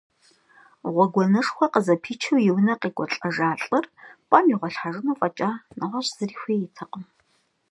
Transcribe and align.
Гъуэгуанэшхуэ 0.93 1.65
къызэпичу 1.73 2.37
и 2.47 2.49
унэ 2.55 2.73
къекӏуалӏэжа 2.81 3.49
лӏыр 3.63 3.85
пӏэм 4.29 4.45
игъуэлъхьэну 4.53 5.17
фӏэкӏа 5.19 5.51
нэгъуэщӏ 5.77 6.11
зыри 6.17 6.35
хуейтэкъым. 6.39 7.03